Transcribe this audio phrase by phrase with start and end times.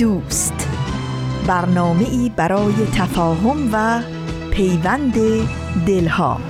[0.00, 0.68] دوست.
[1.46, 4.02] برنامه ای برای تفاهم و
[4.50, 5.14] پیوند
[5.86, 6.40] دلها.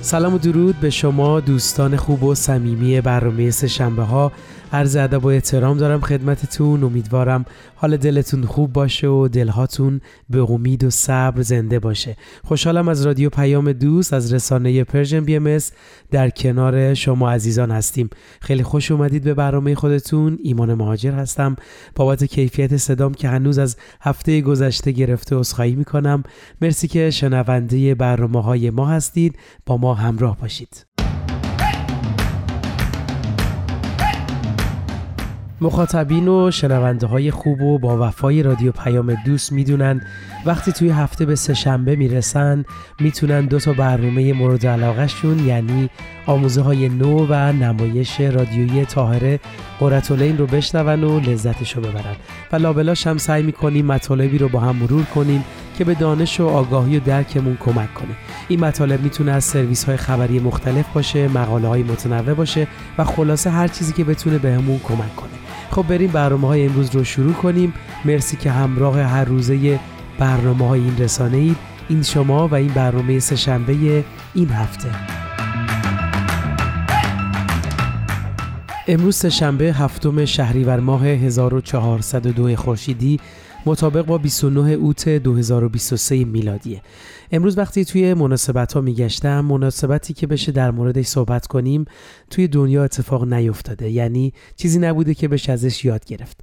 [0.00, 4.32] سلام و درود به شما دوستان خوب و صمیمی برنامه سه ها
[4.74, 6.84] عرض ادب و احترام دارم خدمتتون.
[6.84, 12.16] امیدوارم حال دلتون خوب باشه و دلهاتون به امید و صبر زنده باشه.
[12.44, 15.58] خوشحالم از رادیو پیام دوست از رسانه Persian BMS
[16.10, 18.10] در کنار شما عزیزان هستیم.
[18.40, 20.38] خیلی خوش اومدید به برنامه خودتون.
[20.42, 21.56] ایمان مهاجر هستم.
[21.94, 26.22] بابت کیفیت صدام که هنوز از هفته گذشته گرفته عذرخواهی می‌کنم.
[26.60, 29.38] مرسی که شنونده برنامه های ما هستید.
[29.66, 31.03] با ما همراه باشید.
[35.64, 40.00] مخاطبین و شنونده های خوب و با وفای رادیو پیام دوست می‌دونن
[40.46, 42.64] وقتی توی هفته به سهشنبه می‌رسن
[43.00, 45.90] می‌تونن دو تا برنامه مورد علاقهشون یعنی
[46.26, 49.40] آموزه های نو و نمایش رادیویی تاهره
[49.80, 52.16] قرتولین رو بشنون و لذتش رو ببرن.
[52.52, 55.44] و لابلاش هم سعی می‌کنیم مطالبی رو با هم مرور کنیم
[55.78, 58.14] که به دانش و آگاهی و درکمون کمک کنه.
[58.48, 62.66] این مطالب می‌تونه از سرویس های خبری مختلف باشه مقاله های متنوع باشه
[62.98, 65.43] و خلاصه هر چیزی که بتونه بهمون کمک کنه.
[65.70, 67.74] خب بریم برنامه های امروز رو شروع کنیم.
[68.04, 69.80] مرسی که همراه هر روزه
[70.18, 71.56] برنامه های این رسانه اید
[71.88, 74.88] این شما و این برنامه سهشنبه این هفته.
[78.88, 83.20] امروز سهشنبه هفتم شهریور ماه 1402 خورشیدی.
[83.66, 86.82] مطابق با 29 اوت 2023 میلادیه.
[87.32, 91.84] امروز وقتی توی مناسبت ها میگشتم مناسبتی که بشه در موردش صحبت کنیم
[92.30, 93.90] توی دنیا اتفاق نیفتاده.
[93.90, 96.40] یعنی چیزی نبوده که بشه ازش یاد گرفت.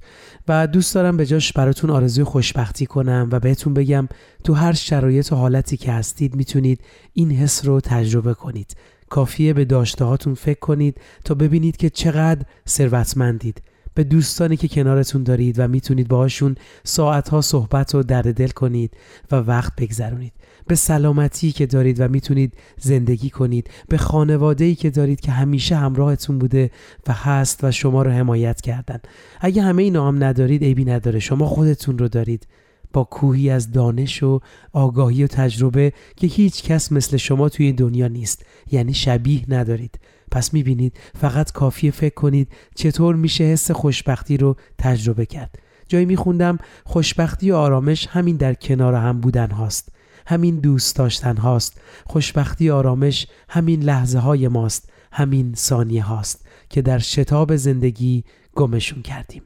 [0.48, 4.08] و دوست دارم به جاش براتون آرزوی خوشبختی کنم و بهتون بگم
[4.44, 6.80] تو هر شرایط و حالتی که هستید می‌تونید
[7.12, 8.76] این حس رو تجربه کنید.
[9.10, 13.62] کافیه به داشته هاتون فکر کنید تا ببینید که چقدر ثروتمندید.
[13.94, 16.54] به دوستانی که کنارتون دارید و می‌تونید باهاشون
[16.84, 18.96] ساعتها صحبت و درد دل کنید
[19.32, 20.32] و وقت بگذرونید.
[20.66, 23.70] به سلامتی که دارید و می‌تونید زندگی کنید.
[23.88, 26.70] به خانواده که دارید که همیشه همراهتون بوده
[27.06, 28.98] و هست و شما رو حمایت کردن.
[29.40, 31.18] اگه همه اینا هم ندارید عیبی نداره.
[31.18, 32.46] شما خودتون رو دارید.
[32.92, 34.40] با کوهی از دانش و
[34.72, 38.44] آگاهی و تجربه که هیچ کس مثل شما توی دنیا نیست.
[38.70, 39.98] یعنی شبیه ندارید.
[40.32, 45.58] پس می‌بینید فقط کافیه فکر کنید چطور میشه حس خوشبختی رو تجربه کرد.
[45.88, 49.88] جایی میخوندم خوشبختی و آرامش همین در کنار هم بودن هاست.
[50.26, 51.80] همین دوست داشتن هاست.
[52.06, 54.92] خوشبختی و آرامش همین لحظه های ماست.
[55.12, 59.42] همین ثانیه هاست که در شتاب زندگی گمشون کردیم.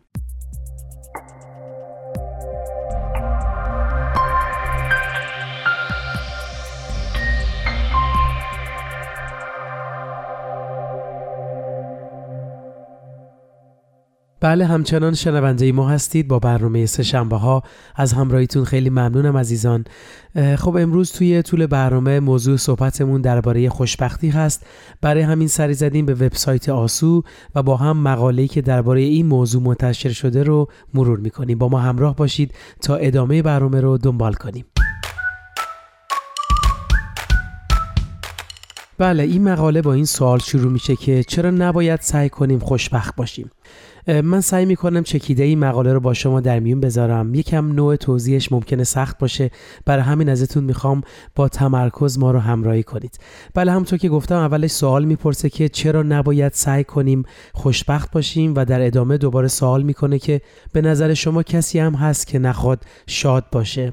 [14.40, 17.62] بله همچنان شنونده ما هستید با برنامه سه شنبه ها.
[17.96, 19.84] از همراهیتون خیلی ممنونم عزیزان.
[20.56, 24.66] خب امروز توی طول برنامه موضوع صحبتمون درباره خوشبختی هست.
[25.00, 27.22] برای همین سری زدیم به وبسایت آسو
[27.54, 31.58] و با هم مقاله‌ای که درباره این موضوع منتشر شده رو مرور می‌کنیم.
[31.58, 34.64] با ما همراه باشید تا ادامه برنامه رو دنبال کنیم.
[38.98, 43.50] بله این مقاله با این سوال شروع میشه که چرا نباید سعی کنیم خوشبخت باشیم؟
[44.08, 47.34] من سعی می‌کنم چکیده این مقاله رو با شما در میون بذارم.
[47.34, 49.50] یکم نوع توضیحش ممکنه سخت باشه.
[49.84, 51.02] برای همین ازتون می‌خوام
[51.34, 53.18] با تمرکز ما رو همراهی کنید.
[53.54, 57.22] بله همونطور که گفتم اولش سوال می‌پرسه که چرا نباید سعی کنیم
[57.54, 60.40] خوشبخت باشیم و در ادامه دوباره سوال می‌کنه که
[60.72, 63.92] به نظر شما کسی هم هست که نخواد شاد باشه.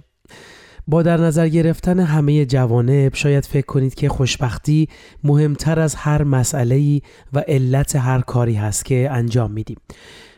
[0.87, 4.89] با در نظر گرفتن همه جوانب شاید فکر کنید که خوشبختی
[5.23, 7.01] مهمتر از هر مسئله
[7.33, 9.77] و علت هر کاری هست که انجام میدیم.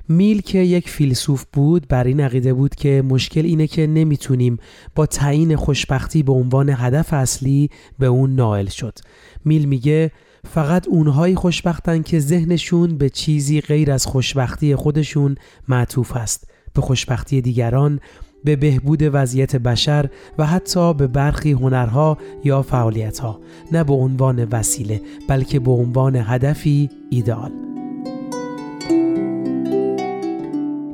[0.10, 4.58] میل که یک فیلسوف بود بر این عقیده بود که مشکل اینه که نمی‌تونیم
[4.96, 7.70] با تعیین خوشبختی به عنوان هدف اصلی
[8.00, 9.00] به اون نائل شد.
[9.46, 10.12] میل میگه
[10.54, 15.36] فقط اونهایی خوشبختن که ذهنشون به چیزی غیر از خوشبختی خودشون
[15.68, 16.48] معطوف است.
[16.74, 18.00] به خوشبختی دیگران
[18.46, 23.40] به بهبود وضعیت بشر و حتی به برخی هنرها یا فعالیتها
[23.72, 27.52] نه به عنوان وسیله بلکه به عنوان هدفی ایدال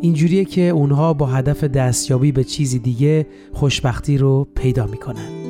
[0.01, 5.41] اینجوریه که اونها با هدف دستیابی به چیزی دیگه خوشبختی رو پیدا می‌کنن.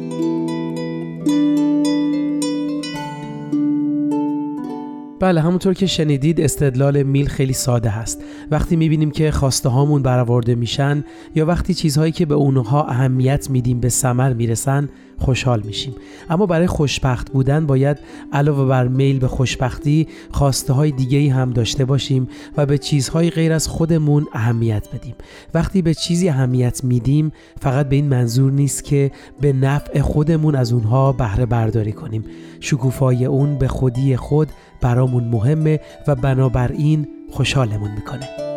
[5.22, 8.24] بله همونطور که شنیدید استدلال میل خیلی ساده هست.
[8.52, 11.04] وقتی می‌بینیم که خواسته هامون برآورده میشن
[11.36, 14.90] یا وقتی چیزهایی که به اونها اهمیت میدیم به ثمر می‌رسن
[15.22, 15.96] خوشحال میشیم.
[16.30, 17.98] اما برای خوشبخت بودن باید
[18.34, 22.28] علاوه بر میل به خوشبختی خواسته های دیگه هم داشته باشیم
[22.58, 25.16] و به چیزهای غیر از خودمون اهمیت بدیم.
[25.54, 27.32] وقتی به چیزی اهمیت میدیم
[27.62, 32.26] فقط به این منظور نیست که به نفع خودمون از اونها بهره برداری کنیم.
[32.60, 34.50] شکوفای اون به خودی خود
[34.82, 38.51] برامون مهمه و بنابراین خوشحالمون می‌کنه.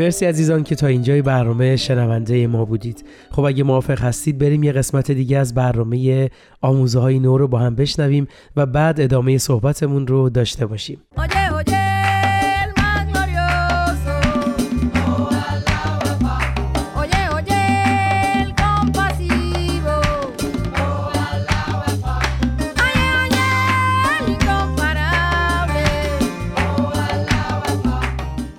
[0.00, 3.04] مرسی عزیزان که تا اینجای برنامه شنونده ما بودید.
[3.30, 6.30] خب اگه موافق هستید بریم یه قسمت دیگه از برنامه
[6.60, 11.00] آموزه های نو رو با هم بشنویم و بعد ادامه صحبتمون رو داشته باشیم.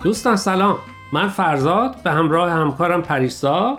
[0.03, 0.90] دوستان سلام.
[1.13, 3.77] من فرزاد به همراه همکارم پریسا.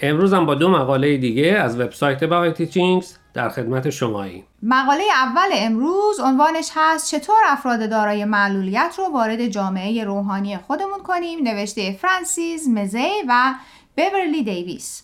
[0.00, 6.20] امروزم با دو مقاله دیگه از وبسایت باقی تیچینگز در خدمت شماییم مقاله اول امروز
[6.20, 13.08] عنوانش هست چطور افراد دارای معلولیت رو وارد جامعه روحانی خودمون کنیم؟ نوشته فرانسیس مزی
[13.28, 13.54] و
[13.94, 15.02] بیورلی دیویس.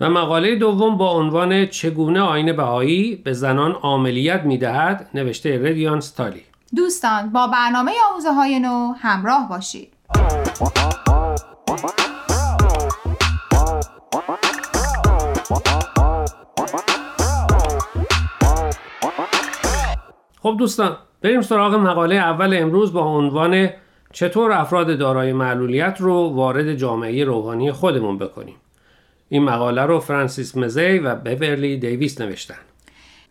[0.00, 6.42] و مقاله دوم با عنوان چگونه آین بهایی به زنان عاملیت می‌دهد؟ نوشته ردیان ستالی.
[6.76, 9.95] دوستان با برنامه آموزه های نو همراه باشید.
[20.42, 23.68] خب دوستان بریم سراغ مقاله اول امروز با عنوان
[24.12, 28.56] چطور افراد دارای معلولیت رو وارد جامعه روحانی خودمون بکنیم.
[29.28, 32.58] این مقاله رو فرانسیس مزی و بیورلی دیویس نوشتن.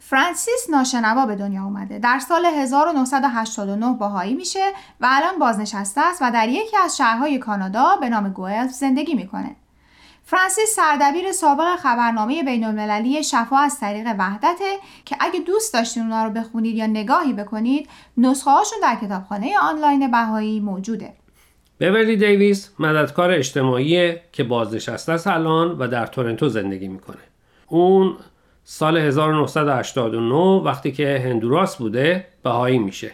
[0.09, 1.99] فرانسیس ناشنوا به دنیا اومده.
[1.99, 4.71] در سال 1989 باهایی میشه
[5.01, 9.55] و الان بازنشسته است و در یکی از شهرهای کانادا به نام گوئلف زندگی می‌کنه.
[10.23, 16.23] فرانسیس سردبیر سابق خبرنامه بین المللی شفا از طریق وحدته که اگه دوست داشتین اونا
[16.23, 21.13] رو بخونید یا نگاهی بکنید نسخه هاشون در کتابخانه آنلاین بهایی موجوده.
[21.77, 27.21] بیورلی دیویس مددکار اجتماعی که بازنشسته است الان و در تورنتو زندگی می‌کنه.
[27.67, 28.17] اون
[28.67, 33.11] سال 1989 وقتی که هندوراس بوده بهایی میشه.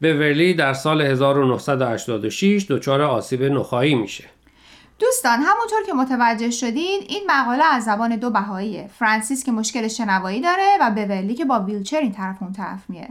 [0.00, 4.24] بیورلی در سال 1986 دچار آسیب نخایی میشه.
[4.98, 8.90] دوستان همونطور که متوجه شدید این مقاله از زبان دو بهاییه.
[8.98, 13.08] فرانسیس که مشکل شنوایی داره و بورلی که با ویلچر این طرف اون طرف میه.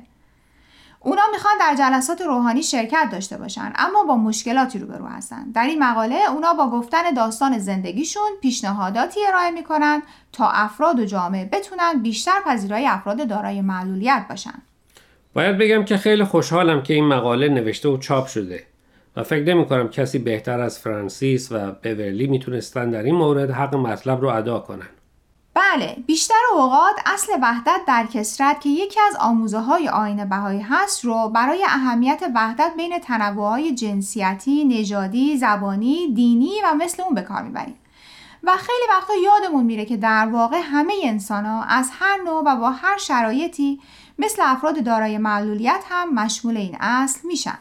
[1.08, 5.84] اونا می‌خوان در جلسات روحانی شرکت داشته باشن اما با مشکلاتی روبرو هستن در این
[5.84, 10.02] مقاله اونا با گفتن داستان زندگیشون پیشنهاداتی ارائه می‌کنن
[10.32, 14.62] تا افراد و جامعه بتونن بیشتر پذیرای افراد دارای معلولیت باشن
[15.34, 18.64] باید بگم که خیلی خوشحالم که این مقاله نوشته و چاپ شده
[19.16, 23.76] و فکر نمی کنم کسی بهتر از فرانسیس و بورلی می‌تونستن در این مورد حق
[23.76, 24.90] مطلب رو ادا کنن.
[25.78, 31.06] بله بیشتر اوقات اصل وحدت در کسرت که یکی از آموزه های آین بهایی هست
[31.06, 37.22] رو برای اهمیت وحدت بین تنوع های جنسیتی، نژادی، زبانی، دینی و مثل اون به
[37.22, 37.76] کار می‌بریم.
[38.44, 42.56] و خیلی وقتا یادمون میره که در واقع همه انسان ها از هر نوع و
[42.56, 43.80] با هر شرایطی
[44.20, 47.58] مثل افراد دارای معلولیت هم مشمول این اصل میشن.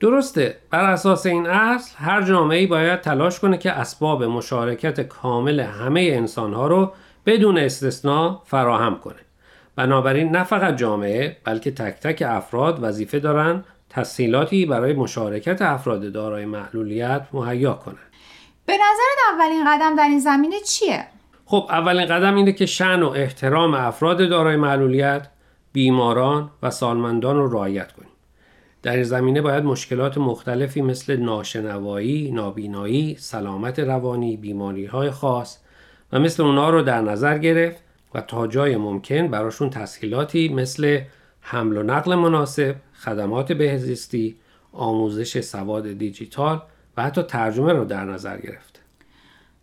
[0.00, 6.10] درسته بر اساس این اصل هر جامعه باید تلاش کنه که اسباب مشارکت کامل همه
[6.12, 6.92] انسانها رو
[7.26, 9.20] بدون استثنا فراهم کنه
[9.76, 16.44] بنابراین نه فقط جامعه بلکه تک تک افراد وظیفه دارن تسهیلاتی برای مشارکت افراد دارای
[16.44, 17.98] معلولیت مهیا کنند.
[18.66, 21.06] به نظرت اولین قدم در این زمینه چیه؟
[21.46, 25.26] خب اولین قدم اینه که شن و احترام افراد دارای معلولیت،
[25.72, 28.08] بیماران و سالمندان رو رعایت کنیم.
[28.82, 35.58] در این زمینه باید مشکلات مختلفی مثل ناشنوایی، نابینایی، سلامت روانی، بیماری های خاص
[36.12, 37.82] و مثل اونا رو در نظر گرفت
[38.14, 41.00] و تا جای ممکن براشون تسهیلاتی مثل
[41.40, 44.36] حمل و نقل مناسب، خدمات بهزیستی،
[44.72, 46.62] آموزش سواد دیجیتال
[46.96, 48.80] و حتی ترجمه رو در نظر گرفت.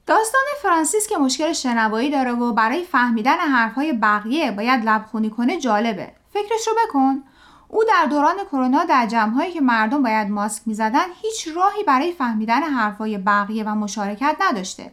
[0.07, 6.11] داستان فرانسیس که مشکل شنوایی داره و برای فهمیدن حرفهای بقیه باید لبخونی کنه جالبه.
[6.33, 7.23] فکرش رو بکن.
[7.67, 12.61] او در دوران کرونا در جمعهایی که مردم باید ماسک می‌زدن هیچ راهی برای فهمیدن
[12.61, 14.91] حرفای بقیه و مشارکت نداشته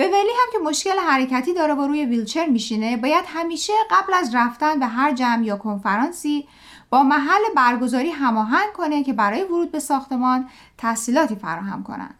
[0.00, 4.34] به ولی هم که مشکل حرکتی داره و روی ویلچر میشینه باید همیشه قبل از
[4.34, 6.46] رفتن به هر جمع یا کنفرانسی
[6.90, 12.10] با محل برگزاری هماهنگ کنه که برای ورود به ساختمان تحصیلاتی فراهم کنن.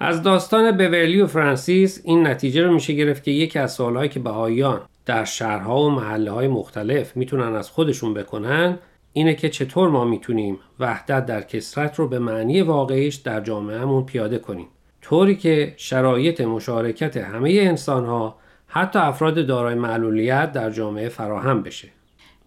[0.00, 4.20] از داستان بورلی و فرانسیس این نتیجه رو میشه گرفت که یکی از سوالهایی که
[4.20, 8.78] بهاییان در شهرها و محله های مختلف می‌تونن از خودشون بکنن
[9.12, 14.38] اینه که چطور ما می‌تونیم وحدت در کسرت رو به معنی واقعیش در جامعهمون پیاده
[14.38, 14.68] کنیم.
[15.02, 21.88] طوری که شرایط مشارکت همه انسان ها حتی افراد دارای معلولیت در جامعه فراهم بشه.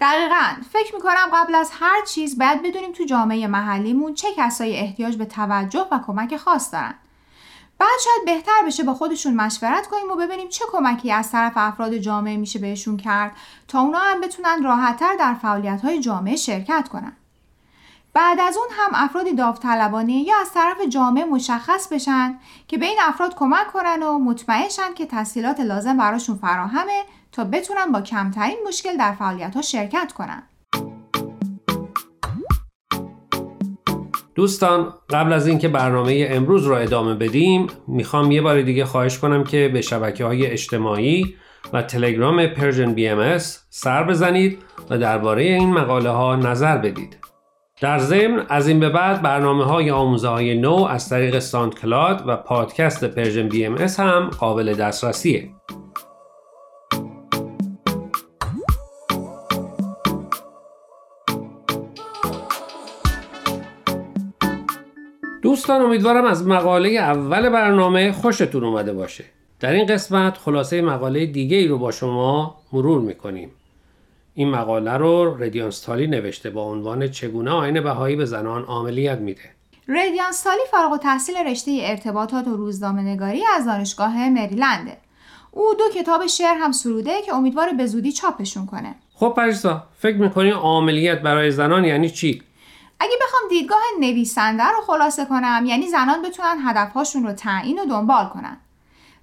[0.02, 0.62] دقیقا.
[0.72, 5.26] فکر می‌کنم قبل از هر چیز باید بدونیم تو جامعه محلیمون چه کسایی احتیاج به
[5.26, 6.96] توجه و کمک خاص دارن.
[7.80, 11.98] بعد شاید بهتر بشه با خودشون مشورت کنیم و ببینیم چه کمکی از طرف افراد
[11.98, 13.32] جامعه میشه بهشون کرد
[13.68, 17.14] تا اونا هم بتونن راحتتر در فعالیت های جامعه شرکت کنن.
[18.16, 22.98] بعد از اون هم افرادی داوطلبانه یا از طرف جامعه مشخص بشن که به این
[23.02, 28.58] افراد کمک کنن و مطمئن شن که تسهیلات لازم براشون فراهمه تا بتونن با کمترین
[28.68, 30.44] مشکل در فعالیت ها شرکت کنن.
[34.36, 39.44] دوستان قبل از اینکه برنامه امروز را ادامه بدیم می‌خوام یه بار دیگه خواهش کنم
[39.44, 41.36] که به شبکه های اجتماعی
[41.74, 43.38] و تلگرام Persian BMS
[43.70, 47.25] سر بزنید و درباره این مقاله ها نظر بدید.
[47.82, 52.38] در ضمن از این به بعد برنامه های آموزه های نو از طریق SoundCloud و
[52.38, 55.50] پادکست Persian BMS هم قابل دسترسیه.
[65.42, 69.24] دوستان امیدوارم از مقاله اول برنامه خوشتون اومده باشه
[69.60, 73.52] در این قسمت خلاصه مقاله دیگه ای رو با شما مرور می‌کنیم
[74.38, 79.42] این مقاله رو ردیانستالی نوشته با عنوان چگونه آین بهایی به زنان عملیات میده.
[79.88, 84.98] ردیانستالی فارغ و تحصیل رشته ارتباطات و روزنامه نگاری از دانشگاه مریلنده
[85.52, 88.96] او دو کتاب شعر هم سروده که امیدوار به زودی چاپشون کنه.
[89.14, 92.42] خب پریسا فکر می‌کنی عملیات برای زنان یعنی چی؟
[93.00, 98.26] اگه بخوام دیدگاه نویسنده رو خلاصه کنم یعنی زنان بتونن هدفهاشون رو تعیین و دنبال
[98.26, 98.58] کنن.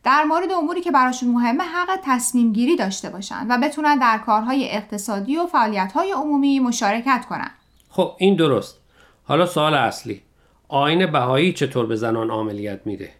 [0.05, 4.71] در مورد اموری که براشون مهمه حق تصمیم گیری داشته باشن و بتونن در کارهای
[4.71, 7.51] اقتصادی و فعالیت‌های عمومی مشارکت کنن.
[7.89, 8.79] خب این درست.
[9.25, 10.23] حالا سوال اصلی
[10.69, 13.13] آین بهایی چطور به زنان عملیات میده؟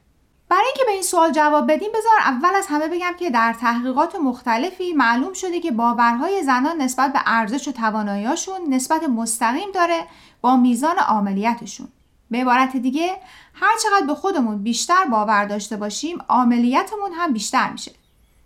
[0.49, 4.15] برای اینکه به این سوال جواب بدیم بذار اول از همه بگم که در تحقیقات
[4.15, 10.05] مختلفی معلوم شده که باورهای زنان نسبت به ارزش و تواناییاشون نسبت مستقیم داره
[10.41, 11.89] با میزان عملیاتشون
[12.33, 13.17] به عبارت دیگه
[13.55, 17.93] هر چقدر به خودمون بیشتر باور داشته باشیم عملیاتمون هم بیشتر میشه.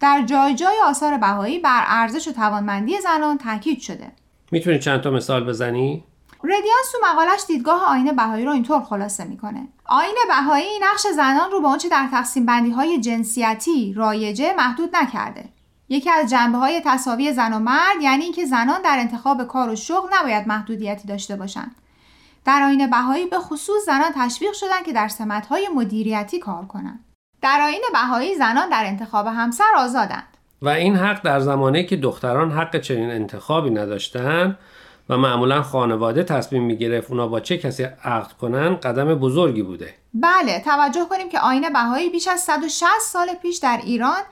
[0.00, 4.12] در جای جای آثار بهایی بر ارزش و توانمندی زنان تاکید شده.
[4.50, 6.04] می‌تونی چند تا مثال بزنی؟
[6.44, 9.68] ردیانس تو مقالش دیدگاه آینه بهایی رو اینطور خلاصه می‌کنه.
[9.84, 15.44] آینه بهایی نقش زنان رو به آنچه در تقسیم بندی های جنسیتی رایجه محدود نکرده.
[15.88, 19.76] یکی از جنبه های تصاوی زن و مرد یعنی اینکه زنان در انتخاب کار و
[19.76, 21.76] شغل نباید محدودیتی داشته باشند.
[22.46, 25.10] در آین بهایی به خصوص زنان تشویق شدن که در
[25.50, 27.04] های مدیریتی کار کنند.
[27.42, 30.36] در آین بهایی زنان در انتخاب همسر آزادند.
[30.62, 34.58] و این حق در زمانی که دختران حق چنین انتخابی نداشتند
[35.08, 39.94] و معمولا خانواده تصمیم می‌گرفت اونا با چه کسی عقد کنن قدم بزرگی بوده.
[40.14, 44.22] بله توجه کنیم که آین بهایی بیش از 160 سال پیش در ایران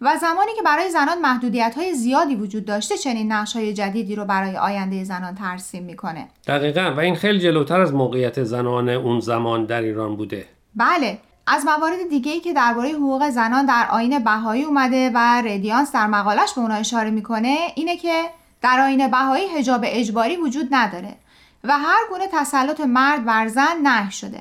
[0.00, 4.24] و زمانی که برای زنان محدودیت های زیادی وجود داشته چنین نقش های جدیدی رو
[4.24, 6.28] برای آینده زنان ترسیم می‌کنه.
[6.46, 6.94] دقیقا.
[6.96, 10.46] و این خیلی جلوتر از موقعیت زنان اون زمان در ایران بوده.
[10.74, 11.18] بله.
[11.46, 16.06] از موارد دیگه ای که درباره حقوق زنان در آین بهایی اومده و ردیانس در
[16.06, 18.24] مقالش به اونا اشاره می‌کنه اینه که
[18.62, 21.16] در آین بهایی حجاب اجباری وجود نداره
[21.64, 24.40] و هر گونه تسلط مرد بر زن نه شده.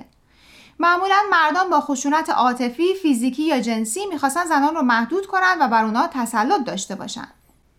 [0.80, 5.86] معمولا مردان با خشونت عاطفی، فیزیکی یا جنسی می‌خواستن زنان رو محدود کنند و بر
[5.86, 7.34] اونا تسلط داشته باشند.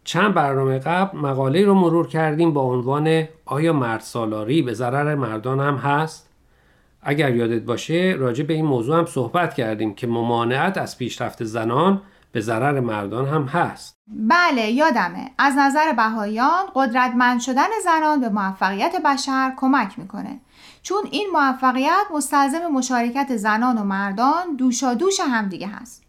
[0.04, 5.60] چند برنامه قبل مقاله رو مرور کردیم با عنوان آیا مرد سالاری به ضرر مردان
[5.60, 6.26] هم هست؟
[7.02, 12.02] اگر یادت باشه راجع به این موضوع هم صحبت کردیم که ممانعت از پیشرفت زنان
[12.32, 13.96] به ضرر مردان هم هست.
[14.08, 15.30] بله یادمه.
[15.38, 20.40] از نظر بهایان قدرتمند شدن زنان به موفقیت بشر کمک می‌کنه.
[20.82, 26.02] چون این موفقیت مستلزم مشارکت زنان و مردان دوشا دوش همدیگه هست.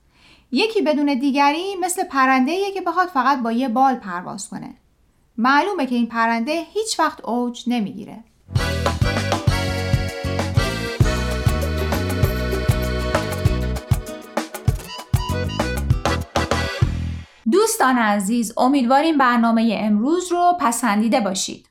[0.52, 4.76] یکی بدون دیگری مثل پرنده که بخواد فقط با یه بال پرواز کنه.
[5.38, 8.24] معلومه که این پرنده هیچ وقت اوج نمی‌گیره.
[17.52, 21.71] دوستان عزیز امیدواریم برنامه امروز رو پسندیده باشید.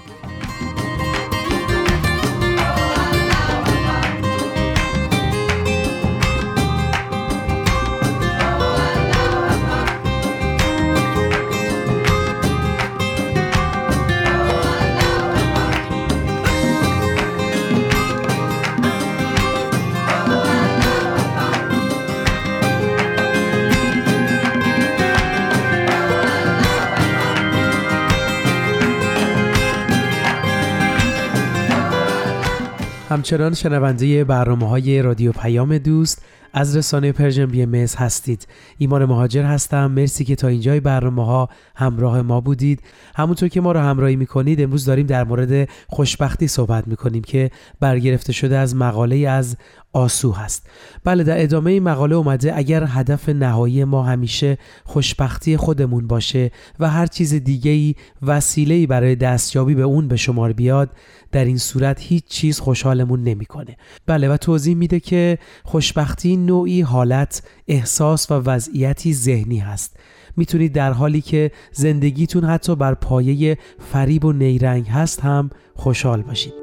[33.11, 38.47] همچنان شنونده برنامه های رادیو پیام دوست از رسانه Persian BMS هستید.
[38.77, 39.91] ایمان مهاجر هستم.
[39.91, 42.81] مرسی که تا اینجای برنامه ها همراه ما بودید.
[43.15, 48.33] همونطور که ما رو همراهی می‌کنید امروز داریم در مورد خوشبختی صحبت می‌کنیم که برگرفته
[48.33, 49.57] شده از مقاله از
[49.93, 50.69] آسو هست.
[51.03, 56.89] بله در ادامه این مقاله اومده اگر هدف نهایی ما همیشه خوشبختی خودمون باشه و
[56.89, 60.89] هر چیز دیگه ای وسیله برای دستیابی به اون به شمار بیاد
[61.31, 63.77] در این صورت هیچ چیز خوشحالمون نمی‌کنه.
[64.05, 69.97] بله و توضیح میده که خوشبختی نوعی حالت، احساس و وضعیتی ذهنی هست.
[70.37, 73.57] می‌تونید در حالی که زندگیتون حتی بر پایه
[73.91, 76.53] فریب و نیرنگ هست هم خوشحال باشید.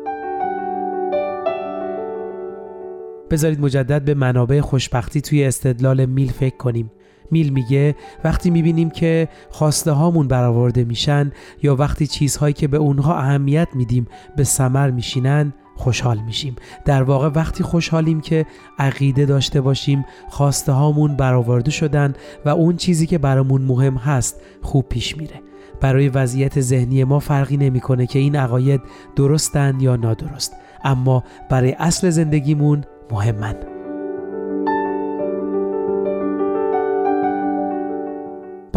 [3.31, 6.91] بذارید مجدد به منابع خوشبختی توی استدلال میل فکر کنیم.
[7.31, 13.19] میل میگه وقتی می‌بینیم که خواسته هامون برآورده میشن یا وقتی چیزهایی که به اونها
[13.19, 16.57] اهمیت میدیم به سمر میشینن خوشحال میشیم.
[16.85, 18.47] در واقع وقتی خوشحالیم که
[18.79, 22.15] عقیده داشته باشیم خواسته هامون برآورده شدن
[22.45, 25.43] و اون چیزی که برامون مهم هست خوب پیش میره.
[25.81, 28.81] برای وضعیت ذهنی ما فرقی نمی‌کنه که این عقاید
[29.17, 30.53] درستن یا نادرست.
[30.85, 33.78] اما برای اصل زندگیمون مهمن.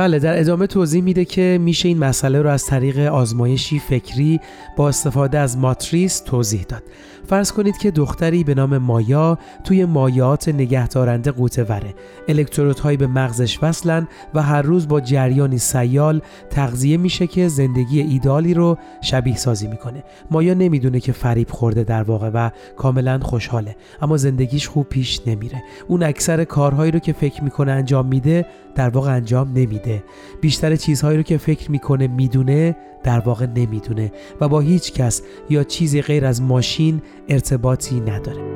[0.01, 4.39] بله در ادامه توضیح میده که میشه این مسئله رو از طریق آزمایشی فکری
[4.77, 6.83] با استفاده از ماتریس توضیح داد.
[7.27, 11.93] فرض کنید که دختری به نام مایا توی مایات نگهدارنده قوطه وره.
[12.27, 18.53] الکترودهایی به مغزش وصلن و هر روز با جریانی سیال تغذیه میشه که زندگی ایدالی
[18.53, 20.03] رو شبیه سازی می‌کنه.
[20.31, 25.63] مایا نمی‌دونه که فریب خورده در واقع و کاملا خوشحاله اما زندگیش خوب پیش نمیره.
[25.88, 30.03] اون اکثر کارهایی رو که فکر می‌کنه انجام میده در واقع انجام نمیده.
[30.41, 34.12] بیشتر چیزهایی رو که فکر می‌کنه می‌دونه در واقع نمی‌دونه.
[34.41, 38.52] و با هیچ کس یا چیزی غیر از ماشین ارتباطی نداره.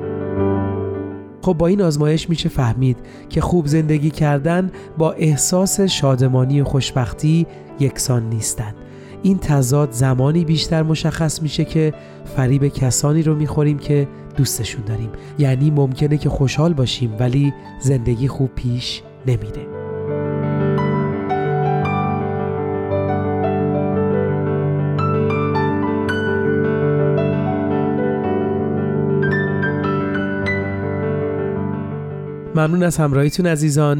[1.41, 2.97] خب با این آزمایش میشه فهمید
[3.29, 7.47] که خوب زندگی کردن با احساس شادمانی و خوشبختی
[7.79, 8.75] یکسان نیستند.
[9.23, 11.93] این تضاد زمانی بیشتر مشخص میشه که
[12.35, 15.09] فریب کسانی رو می‌خوریم که دوستشون داریم.
[15.39, 19.74] یعنی ممکنه که خوشحال باشیم ولی زندگی خوب پیش نمیره.
[32.55, 33.97] ممنون از همراهیتون عزیزان.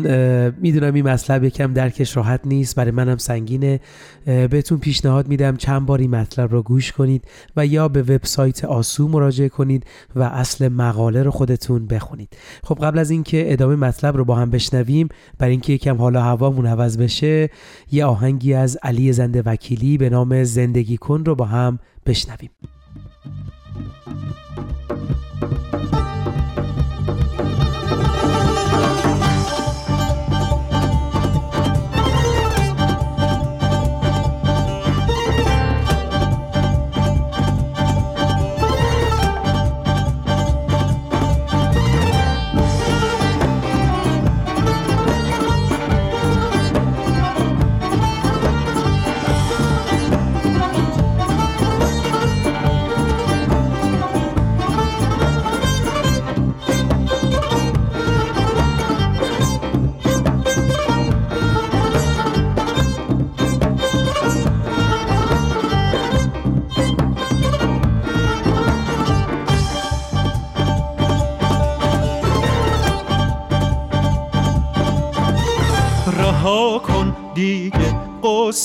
[0.52, 2.76] می‌دونم این مطلب یکم درکش راحت نیست.
[2.76, 3.80] برای منم سنگینه.
[4.26, 7.24] بهتون پیشنهاد میدم چند بار این مطلب رو گوش کنید
[7.58, 12.38] و یا به وبسایت آسو مراجعه کنید و اصل مقاله رو خودتون بخونید.
[12.64, 16.66] خب قبل از اینکه ادامه مطلب رو با هم بشنویم برای اینکه یکم حالا هوامون
[16.66, 17.50] عوض بشه
[17.92, 22.50] یه آهنگی از علی زنده وکیلی به نام زندگی کن رو با هم بشنویم.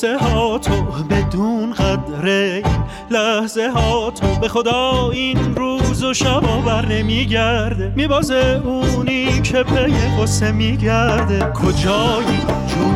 [0.01, 2.63] قصه ها تو بدون قدر
[3.11, 7.93] لحظه ها تو به خدا این روز و شب بر نمیگرده.
[7.97, 11.53] میبازه اونی که پی قصه میگرده.
[11.53, 12.95] کجایی جون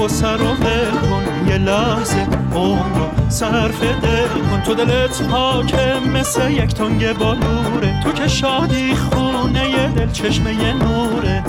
[0.00, 2.26] قصه رو کن یه لحظه.
[2.54, 4.60] عمر رو صرف دل کن.
[4.60, 11.43] تو دلت پاکه مثل یک تنگ بالوره تو که شادی خونه دل چشمه نوره.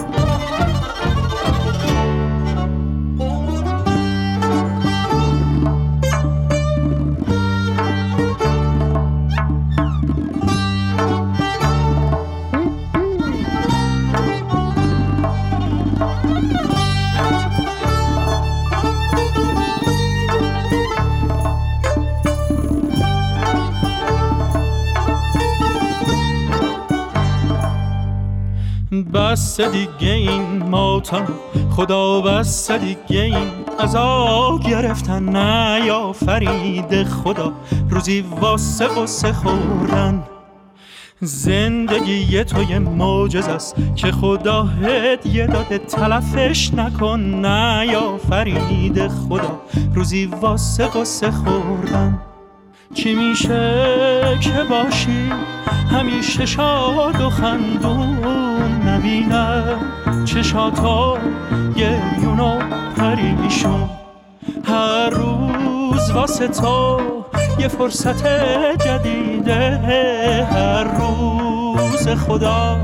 [29.36, 31.28] بس دیگه این ماتم
[31.72, 33.48] خدا بس دیگه این
[33.80, 37.54] عذاب گرفتن نه یا فرید خدا.
[37.90, 40.24] روزی واسه قصه خوردن
[41.22, 49.62] زندگی تو یه معجز است که خدا هدیه داده تلفش نکن نه یا فرید خدا.
[49.96, 52.22] روزی واسه قصه خوردن.
[52.94, 55.32] چی میشه که باشی؟
[55.92, 58.55] همیشه شاد و خندون.
[59.06, 59.80] نبینم
[60.26, 61.18] چشاتا
[61.76, 62.60] گریون و
[62.98, 63.90] پریشون
[64.64, 67.02] هر روز واسه تو
[67.60, 68.28] یه فرصت
[68.86, 69.80] جدیده.
[70.52, 72.78] هر روز خدا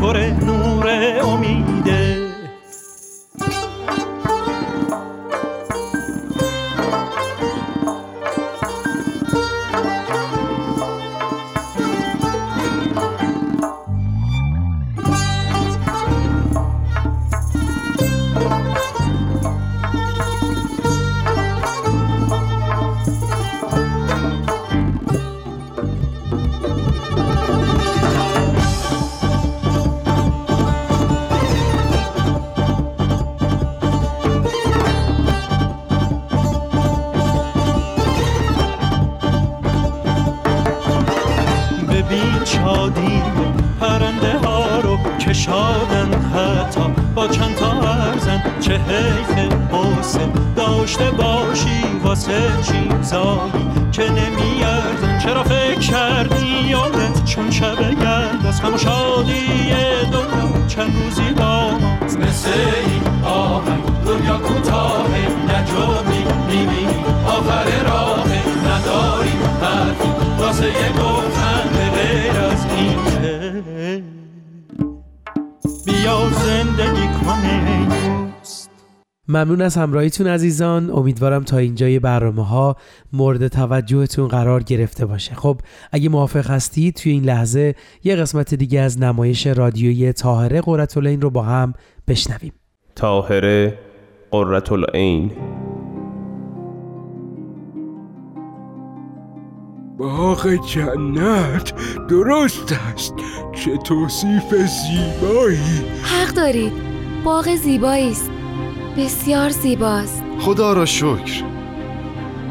[0.00, 0.86] پر نور
[1.22, 2.25] امیده.
[50.86, 58.78] داشته باشی واسه چیزایی که نمیارزن چرا فکر کردی یادت چون شب گرد از همو
[58.78, 59.70] شادی
[60.12, 62.50] دنیا چند روزی با ما مثل
[62.86, 65.06] این آهنگ دنیا کوتاه
[65.48, 67.04] نجومی می‌بینی.
[67.26, 68.26] آخر راه
[68.66, 70.08] نداری حرفی.
[70.38, 73.05] واسه یه گفتن به غیر از این
[79.28, 80.90] ممنون از همراهیتون عزیزان.
[80.90, 82.76] امیدوارم تا اینجای برنامه ها
[83.12, 85.34] مورد توجهتون قرار گرفته باشه.
[85.34, 85.60] خب
[85.92, 91.30] اگه موافق هستید توی این لحظه یه قسمت دیگه از نمایش رادیویی تاهره قرتالعین رو
[91.30, 91.74] با هم
[92.08, 92.52] بشنویم.
[92.96, 93.78] تاهره
[94.30, 95.30] قرتالعین
[99.98, 101.72] باغ جنت
[102.08, 103.14] درست است.
[103.52, 105.84] چه توصیف زیبایی.
[106.02, 106.72] حق دارید.
[107.24, 108.30] باغ زیبایی است
[108.98, 110.22] بسیار زیباست.
[110.40, 111.42] خدا را شکر.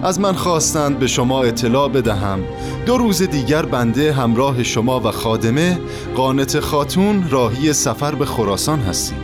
[0.03, 2.39] از من خواستند به شما اطلاع بدهم.
[2.85, 5.79] دو روز دیگر بنده همراه شما و خادمه
[6.15, 9.17] قانت خاتون راهی سفر به خراسان هستیم.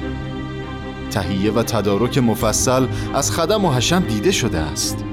[1.11, 5.05] تهیه و تدارک مفصل از خدم و حشم دیده شده است.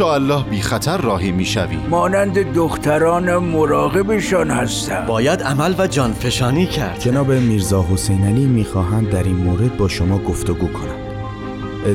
[0.00, 1.76] الله بی خطر راهی می شوی.
[1.90, 5.06] مانند دختران مراقبشان هستم.
[5.06, 7.00] باید عمل و جانفشانی کرد.
[7.00, 11.01] جناب میرزا حسین علی می‌خواهند در این مورد با شما گفتگو کنند.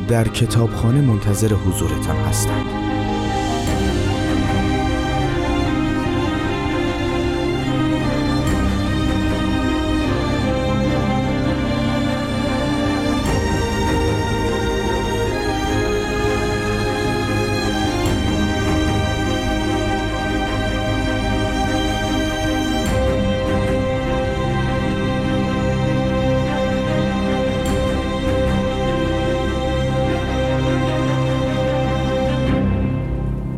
[0.08, 2.87] در کتابخانه منتظر حضورتان هستند.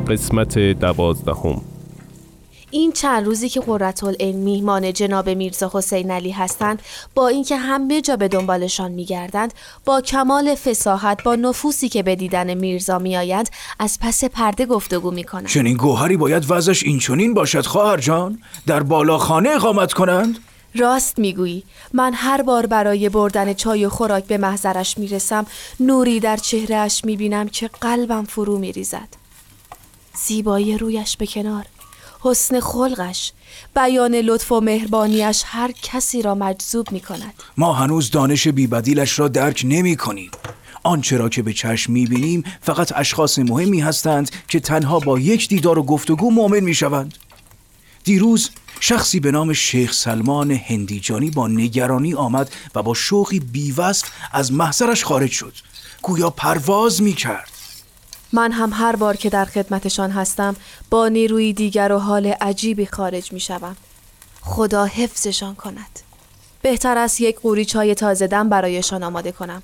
[0.10, 1.62] قسمت دوازدهم.
[2.72, 3.62] این چند روزی که
[4.20, 6.82] این میهمان جناب میرزا حسین علی هستند
[7.16, 9.54] با اینکه همه جا به دنبالشان میگردند
[9.86, 15.48] با کمال فساحت با نفوسی که به دیدن میرزا میآیند از پس پرده گفتگو می‌کنند.
[15.48, 18.40] چنین گوهری باید وضعش این چنین باشد خواهر جان.
[18.68, 20.40] در بالا خانه اقامت کنند.
[20.76, 21.64] راست می‌گویی.
[21.94, 25.46] من هر بار برای بردن چای و خوراک به محضرش می‌رسم
[25.80, 29.19] نوری در چهرهش می‌بینم که قلبم فرو میریزد.
[30.14, 31.66] زیبایی رویش به کنار.
[32.22, 33.32] حسن خلقش
[33.76, 39.28] بیان لطف و مهربانیش هر کسی را مجذوب می کند ما هنوز دانش بیبدیلش را
[39.28, 40.32] درک نمی کنیم
[40.84, 45.48] آنچه را که به چشم می بینیم فقط اشخاص مهمی هستند که تنها با یک
[45.48, 47.14] دیدار و گفتگو مؤمن می شوند
[48.04, 54.54] دیروز شخصی به نام شیخ سلمان هندیجانی با نگرانی آمد و با شوقی بیوصف از
[54.54, 55.54] محضرش خارج شد.
[56.02, 57.59] گویا پرواز می کرد
[58.34, 60.56] من هم هر بار که در خدمتشان هستم
[60.90, 63.76] با نیروی دیگر و حال عجیبی خارج می شوم.
[64.42, 66.00] خدا حفظشان کند.
[66.62, 69.64] بهتر است یک قوری چای تازه دم برایشان آماده کنم.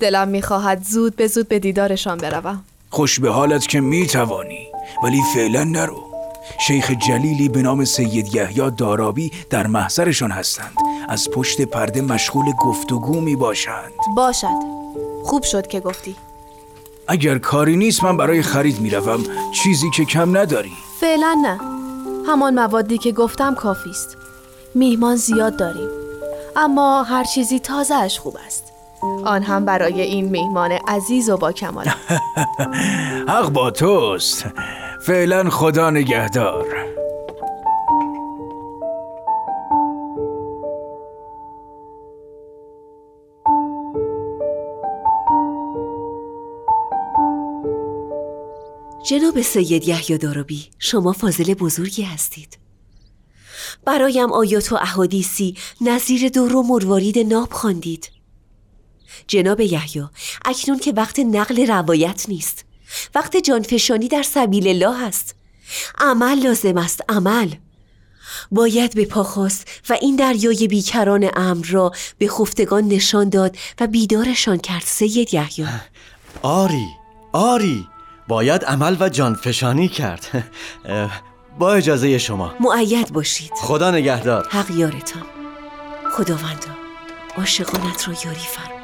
[0.00, 2.64] دلم می‌خواهد زود به زود به دیدارشان بروم.
[2.90, 4.68] خوش به حالت که می توانی
[5.02, 6.02] ولی فعلا نرو.
[6.58, 10.74] شیخ جلیلی به نام سید یحیی دارابی در محضرشان هستند.
[11.08, 13.92] از پشت پرده مشغول گفتگو می باشند.
[14.16, 14.76] باشد.
[15.24, 16.16] خوب شد که گفتی.
[17.08, 19.24] اگر کاری نیست من برای خرید می‌روم.
[19.52, 20.72] چیزی که کم نداری.
[21.00, 21.58] فعلا نه.
[22.26, 24.16] همان موادی که گفتم کافی است.
[24.74, 25.88] میهمان زیاد داریم.
[26.56, 28.72] اما هر چیزی تازه اش خوب است.
[29.24, 31.86] آن هم برای این میهمان عزیز و با کمال.
[33.28, 34.44] حق با توست.
[35.00, 36.95] فعلا خدا نگهدار.
[49.06, 52.58] جناب سید یحیی دارابی شما فاضل بزرگی هستید.
[53.84, 58.10] برایم آیات و احادیثی نظیر دور و مروارید ناب خواندید.
[59.26, 60.04] جناب یحیی
[60.44, 62.64] اکنون که وقت نقل روایت نیست.
[63.14, 65.34] وقت جانفشانی در سبیل الله است.
[65.98, 67.54] عمل لازم است عمل.
[68.52, 69.48] باید به پا
[69.88, 75.66] و این دریای بیکران امر را به خفتگان نشان داد و بیدارشان کرد سید یحیی.
[76.42, 76.86] آری
[77.32, 77.95] آری.
[78.28, 80.44] باید عمل و جانفشانی کرد.
[81.58, 82.54] با اجازه شما.
[82.60, 83.50] معید باشید.
[83.56, 84.48] خدا نگهدار.
[84.50, 85.22] حق یارتان.
[86.16, 86.70] خداوندا
[87.38, 88.75] عاشقانت را یاری فرما.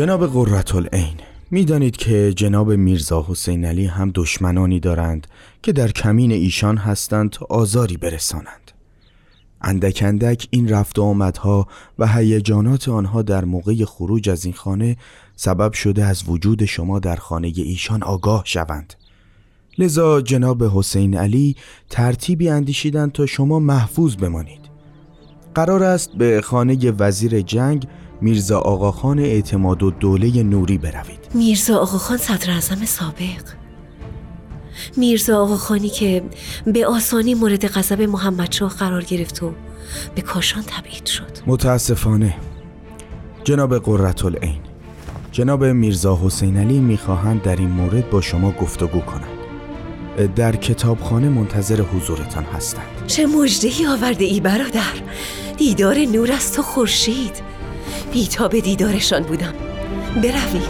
[0.00, 1.16] جناب قررت العین
[1.50, 5.26] می‌دانید که جناب میرزا حسین علی هم دشمنانی دارند
[5.62, 8.72] که در کمین ایشان هستند تا آزاری برسانند.
[9.60, 11.66] اندک اندک این رفت و آمدها
[11.98, 14.96] و هیجانات آنها در موقع خروج از این خانه
[15.36, 18.94] سبب شده از وجود شما در خانه ایشان آگاه شوند.
[19.78, 21.56] لذا جناب حسین علی
[21.90, 24.60] ترتیبی اندیشیدند تا شما محفوظ بمانید.
[25.54, 27.86] قرار است به خانه وزیر جنگ
[28.20, 31.28] میرزا آقاخان اعتماد و دوله نوری بروید.
[31.34, 33.42] میرزا آقاخان صدر اعظم سابق.
[34.96, 36.22] میرزا آقاخانی که
[36.66, 39.52] به آسانی مورد غضب محمدشاه قرار گرفت و
[40.14, 41.38] به کاشان تبعید شد.
[41.46, 42.34] متاسفانه.
[43.44, 44.60] جناب قررت العین
[45.32, 49.40] جناب میرزا حسین علی می‌خواهند در این مورد با شما گفتگو کنند.
[50.36, 53.06] در کتابخانه منتظر حضورتان هستند.
[53.06, 54.92] چه مجدهی آورده ای برادر؟
[55.56, 57.50] دیدار نور از تو خورشید.
[58.50, 59.54] به دیدارشان بودم.
[60.16, 60.62] برویم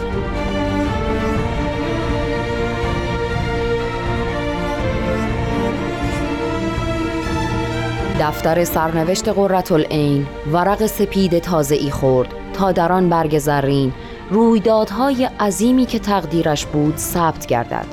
[8.19, 13.93] دفتر سرنوشت قررت العین ورق سپید تازه ای خورد تا در آن برگ زرین.
[14.29, 17.85] رویدادهای عظیمی که تقدیرش بود ثبت گردد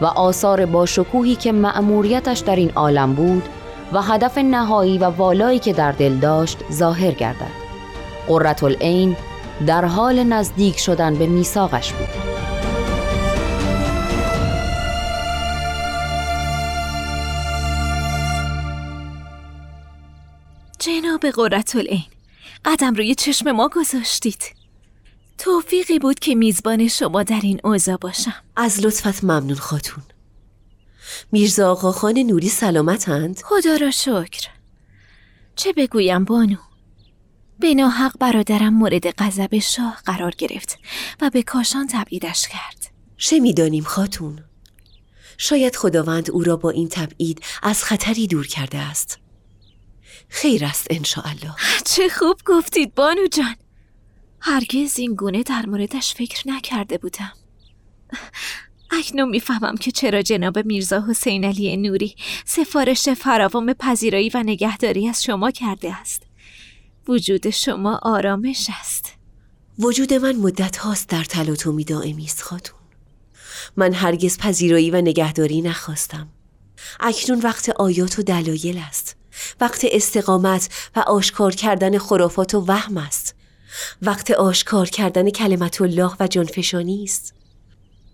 [0.00, 3.42] و آثار باشکوهی که مأموریتش در این عالم بود
[3.92, 7.61] و هدف نهایی و والایی که در دل داشت ظاهر گردد.
[8.28, 9.16] قررت العین
[9.66, 12.08] در حال نزدیک شدن به میثاقش بود.
[20.78, 22.04] جناب قررت العین
[22.64, 24.42] قدم روی چشم ما گذاشتید.
[25.38, 28.34] توفیقی بود که میزبان شما در این اوضاع باشم.
[28.56, 30.04] از لطفت ممنون خاتون.
[31.32, 34.48] میرزا آقاخان نوری سلامتند؟ خدا را شکر.
[35.56, 36.56] چه بگویم بانو؟
[37.62, 40.78] به ناحق برادرم مورد غضب شاه قرار گرفت
[41.20, 42.92] و به کاشان تبعیدش کرد.
[43.16, 44.44] چه می‌دانیم خاتون.
[45.38, 49.18] شاید خداوند او را با این تبعید از خطری دور کرده است.
[50.28, 50.86] خیر است
[51.24, 53.56] الله چه خوب گفتید بانو جان.
[54.40, 57.32] هرگز این گونه در موردش فکر نکرده بودم.
[58.90, 65.22] اکنون می‌فهمم که چرا جناب میرزا حسین علی نوری سفارش فراوان پذیرایی و نگهداری از
[65.22, 66.31] شما کرده است.
[67.08, 69.12] وجود شما آرامش است.
[69.78, 72.78] وجود من مدت هاست در تلاطمی دائمی است خاتون.
[73.76, 76.28] من هرگز پذیرایی و نگهداری نخواستم.
[77.00, 79.16] اکنون وقت آیات و دلایل است.
[79.60, 83.34] وقت استقامت و آشکار کردن خرافات و وهم است.
[84.02, 87.34] وقت آشکار کردن کلمت الله و جانفشانی است.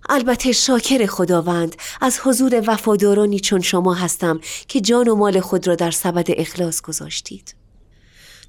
[0.09, 5.75] البته شاکر خداوند از حضور وفادارانی چون شما هستم که جان و مال خود را
[5.75, 7.58] در سبد اخلاص گذاشتید.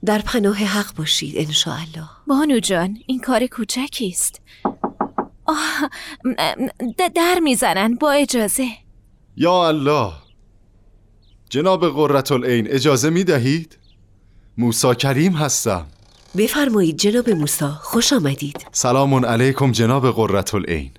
[0.06, 2.10] در پناه حق باشید انشاءالله.
[2.28, 4.42] بانو جان این کار کوچکی است.
[5.46, 5.90] آه
[7.16, 8.68] در می‌زنن با اجازه.
[9.38, 10.12] یا الله.
[11.50, 13.78] جناب قررت العین اجازه می دهید؟
[14.58, 15.86] موسا کریم هستم.
[16.38, 18.68] بفرمایید جناب موسا خوش آمدید.
[18.72, 20.92] سلام علیکم جناب قررت العین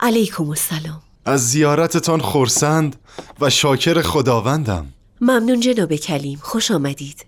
[0.00, 1.02] علیکم السلام.
[1.24, 2.96] از زیارتتان خورسند
[3.40, 4.86] و شاکر خداوندم.
[5.20, 7.27] ممنون جناب کلیم خوش آمدید.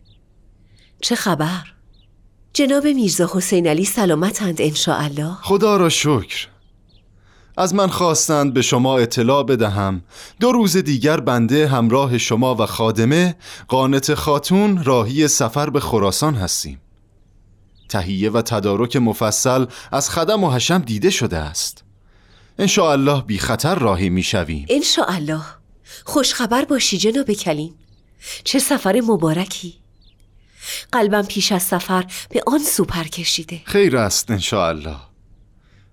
[1.00, 1.62] چه خبر؟
[2.52, 6.48] جناب میرزا حسین علی سلامتند الله خدا را شکر.
[7.56, 10.02] از من خواستند به شما اطلاع بدهم.
[10.40, 13.36] دو روز دیگر بنده همراه شما و خادمه
[13.68, 16.80] قانت خاتون راهی سفر به خراسان هستیم.
[17.88, 21.84] تهیه و تدارک مفصل از خدم و حشم دیده شده است.
[22.78, 24.66] الله بی خطر راهی می شویم.
[25.08, 25.42] الله
[26.04, 27.74] خوش خبر باشی جناب کلیم.
[28.44, 29.79] چه سفر مبارکی.
[30.92, 33.60] قلبم پیش از سفر به آن سوپر کشیده.
[33.64, 34.96] خیر است الله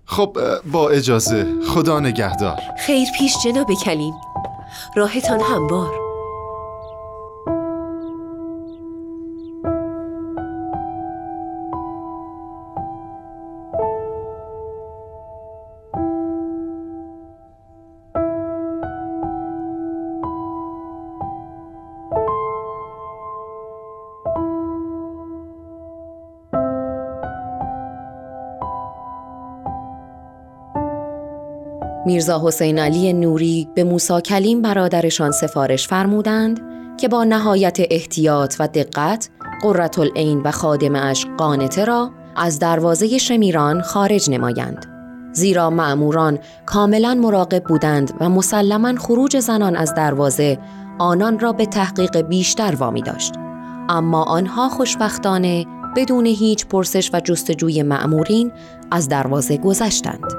[0.06, 0.38] خب
[0.72, 2.60] با اجازه خدا نگهدار.
[2.86, 4.14] خیر پیش جناب کلیم.
[4.96, 6.07] راهتان هموار.
[32.08, 36.60] میرزا حسین علی نوری به موسا کلیم برادرشان سفارش فرمودند
[37.00, 39.30] که با نهایت احتیاط و دقت
[39.62, 44.86] قررت العین و خادمش قانته را از دروازه شمیران خارج نمایند.
[45.32, 50.58] زیرا معموران کاملا مراقب بودند و مسلما خروج زنان از دروازه
[50.98, 53.34] آنان را به تحقیق بیشتر وامی داشت.
[53.88, 55.66] اما آنها خوشبختانه
[55.96, 58.52] بدون هیچ پرسش و جستجوی معمورین
[58.90, 60.37] از دروازه گذشتند.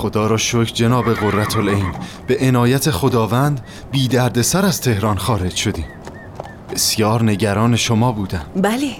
[0.00, 1.92] خدا را شکر جناب قررت العین.
[2.26, 3.60] به عنایت خداوند
[3.90, 5.84] بی درد سر از تهران خارج شدیم.
[6.72, 8.46] بسیار نگران شما بودم.
[8.56, 8.90] بله.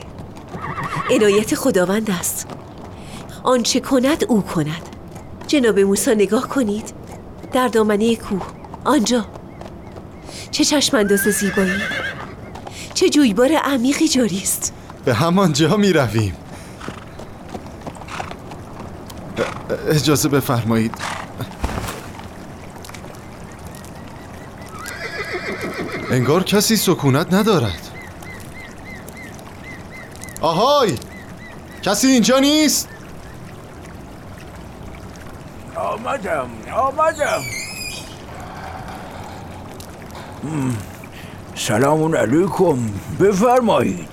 [1.10, 2.46] عنایت خداوند است.
[3.42, 4.82] آنچه کند او کند.
[5.46, 6.92] جناب موسی نگاه کنید.
[7.52, 8.46] در دامنه کوه.
[8.84, 9.24] آنجا.
[10.50, 11.80] چه چشمانداز زیبایی.
[12.94, 14.72] چه جویبار عمیقی جاری است
[15.04, 16.34] به همان جا می رویم
[19.88, 20.94] اجازه بفرمایید.
[26.11, 27.88] انگار کسی سکونت ندارد.
[30.40, 30.94] آهای!
[31.83, 32.88] کسی اینجا نیست!
[35.77, 37.42] آمدم آمدم.
[41.54, 42.79] سلام علیکم.
[43.21, 44.08] بفرمایید.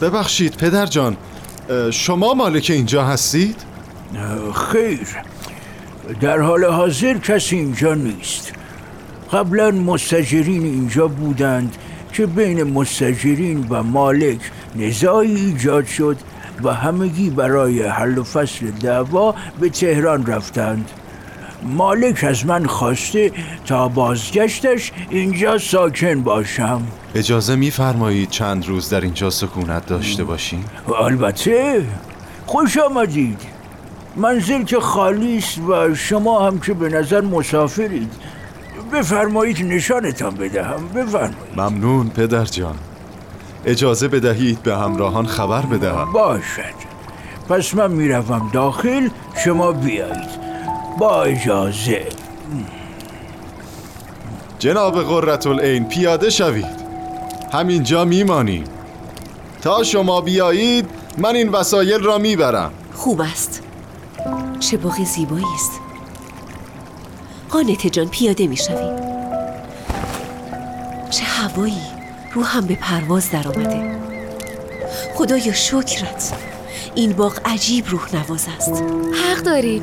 [0.00, 1.16] ببخشید پدر جان.
[1.90, 3.62] شما مالک اینجا هستید؟
[4.54, 5.08] خیر.
[6.20, 8.52] در حال حاضر کسی اینجا نیست.
[9.32, 11.76] قبلا مستجرین اینجا بودند
[12.12, 14.40] که بین مستجرین و مالک
[14.76, 16.16] نزاعی ایجاد شد
[16.62, 20.90] و همگی برای حل و فصل دعوا به تهران رفتند.
[21.62, 23.32] مالک از من خواسته
[23.66, 26.82] تا بازگشتش اینجا ساکن باشم.
[27.14, 30.64] اجازه میفرمایید چند روز در اینجا سکونت داشته باشیم؟
[31.00, 31.86] البته.
[32.46, 33.49] خوش آمدید.
[34.16, 38.12] منزل که خالی است و شما هم که به نظر مسافرید
[38.92, 41.36] بفرمایید نشانتان بدهم بفرمایید.
[41.56, 42.76] ممنون پدر جان.
[43.64, 46.12] اجازه بدهید به همراهان خبر بدهم.
[46.12, 46.90] باشد.
[47.48, 49.08] پس من می‌روم داخل
[49.44, 50.40] شما بیایید.
[50.98, 52.06] با اجازه.
[54.58, 56.80] جناب قررت العین پیاده شوید.
[57.52, 58.64] همینجا میمانیم
[59.62, 60.86] تا شما بیایید
[61.18, 62.70] من این وسایل را می‌برم.
[62.94, 63.62] خوب است.
[64.60, 65.72] چه باغ زیبایی است.
[67.50, 68.96] قانت جان پیاده می‌شویم
[71.10, 71.82] چه هوایی
[72.32, 74.00] روحم به پرواز در آمده
[75.14, 76.32] خدایا شکرت.
[76.94, 78.82] این باغ عجیب روح نواز است.
[79.24, 79.82] حق دارید.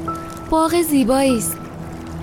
[0.49, 1.57] باغ زیبایی است.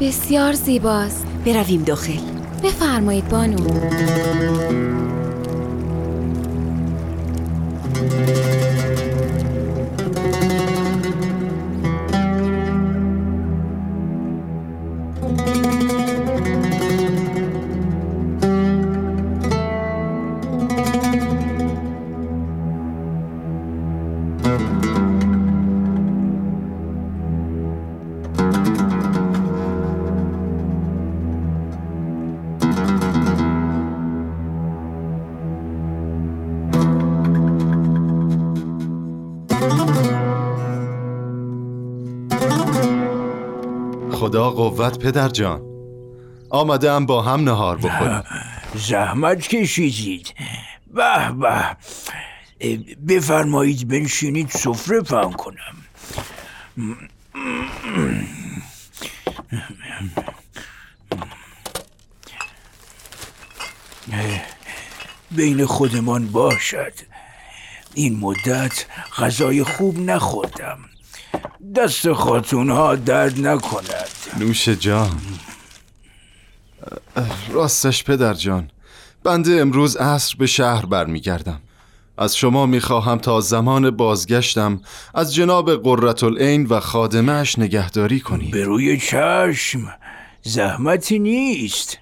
[0.01, 1.27] بسیار زیباست.
[1.47, 2.21] برویم داخل.
[2.63, 5.04] بفرمایید بانو.
[44.91, 45.63] پدر جان.
[46.51, 48.23] آمده ام با هم نهار بخوریم.
[48.75, 50.35] زحمت کشیدید.
[50.95, 51.77] به به.
[53.09, 55.77] بفرمایید بنشینید سفره پهن کنم.
[65.31, 66.93] بین خودمان باشد.
[67.95, 68.87] این مدت
[69.19, 70.79] غذای خوب نخوردم.
[71.73, 74.09] دست خاتون ها درد نکند.
[74.41, 75.21] نوش جان.
[77.53, 78.71] راستش پدر جان
[79.25, 81.61] بنده امروز عصر به شهر برمیگردم.
[82.19, 84.81] از شما می‌خواهم تا زمان بازگشتم
[85.15, 89.95] از جناب قررت العین و خادمش نگهداری کنید به روی چشم
[90.43, 91.99] زحمتی نیست.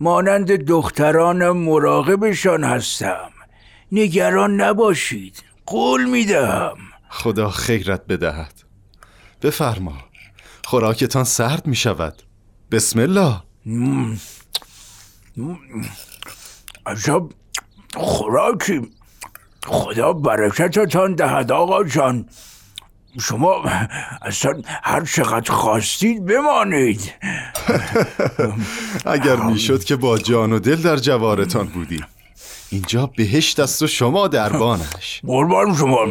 [0.00, 3.30] مانند دختران مراقبشان هستم.
[3.92, 5.42] نگران نباشید.
[5.66, 6.76] قول می‌دهم.
[7.08, 8.63] خدا خیرت بدهد.
[9.42, 9.92] بفرما.
[10.64, 12.22] خوراکتان سرد می شود.
[12.70, 13.42] بسم الله.
[16.86, 17.22] عجب
[17.96, 18.80] خوراکی.
[19.66, 22.28] خدا برکتتان دهد آقا جان.
[23.20, 23.64] شما
[24.22, 27.12] اصلا هر چقدر خواستید بمانید.
[29.14, 32.00] اگر می‌شد که با جان و دل در جوارتان بودی.
[32.70, 35.20] اینجا بهشت است و شما دربانش.
[35.26, 36.06] قربان شما.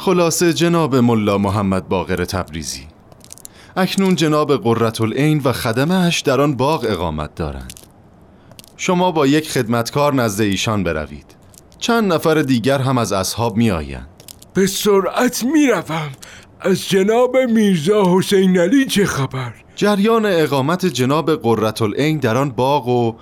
[0.00, 2.86] خلاصه جناب ملا محمد باقر تبریزی.
[3.76, 7.80] اکنون جناب قررت العین و خدمهش در آن باغ اقامت دارند.
[8.76, 11.26] شما با یک خدمتکار نزد ایشان بروید.
[11.78, 14.08] چند نفر دیگر هم از اصحاب می آیند
[14.54, 16.10] به سرعت می روم
[16.60, 22.88] از جناب میرزا حسین علی چه خبر؟ جریان اقامت جناب قررت العین در آن باغ
[22.88, 23.16] و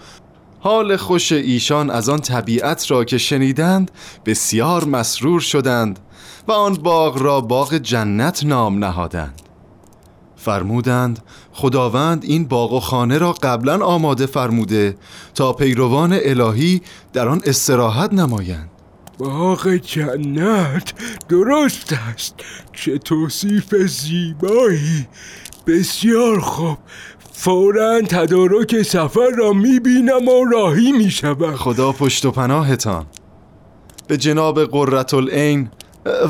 [0.61, 3.91] حال خوش ایشان از آن طبیعت را که شنیدند
[4.27, 5.99] بسیار مسرور شدند.
[6.49, 9.43] و آن باغ را باغ جنت نام نهادند.
[10.37, 11.19] فرمودند
[11.53, 14.97] خداوند این باغ و خانه را قبلا آماده فرموده
[15.35, 16.83] تا پیروان الهی
[17.13, 18.71] در آن استراحت نمایند.
[19.19, 20.93] باغ جنت
[21.29, 22.35] درست است.
[22.73, 25.07] چه توصیف زیبایی.
[25.67, 26.79] بسیار خوب.
[27.33, 31.57] فورا تدارک سفر را می‌بینم و راهی می‌شوم.
[31.57, 33.07] خدا پشت و پناهتان.
[34.07, 35.69] به جناب قررت العین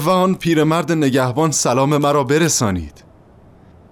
[0.04, 3.04] و آن پیرمرد نگهبان سلام مرا برسانید.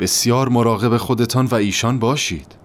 [0.01, 2.57] بسیار مراقب خودتان و ایشان باشید.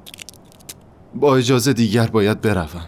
[1.15, 2.85] با اجازه دیگر باید بروم.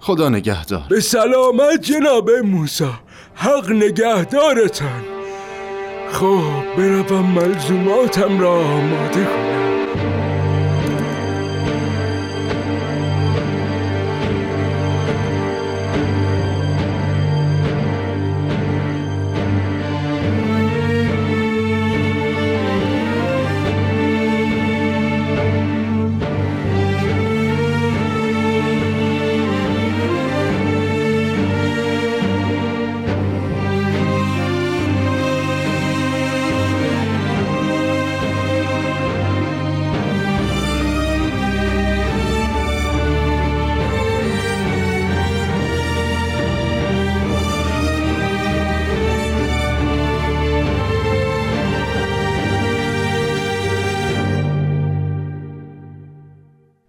[0.00, 0.84] خدا نگهدار.
[0.88, 2.90] به سلامت جناب موسا
[3.34, 5.02] حق نگهدارتان.
[6.12, 9.75] خب بروم ملزوماتم را آماده کنم.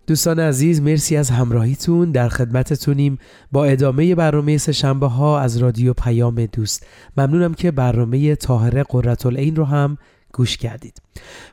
[0.08, 2.12] دوستان عزیز مرسی از همراهیتون.
[2.12, 3.18] در خدمتتونیم
[3.52, 6.86] با ادامه برنامه سهشنبه ها از رادیو پیام دوست.
[7.18, 9.98] ممنونم که برنامه طاهره قرتالعین رو هم
[10.34, 11.02] گوش کردید.